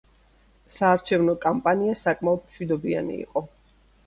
[0.75, 3.47] საარჩევნო კამპანია საკმაოდ მშვიდობიანი იყო.